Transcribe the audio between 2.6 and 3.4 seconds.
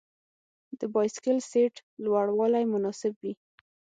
مناسب وي.